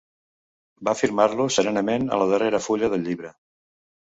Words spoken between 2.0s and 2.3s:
a la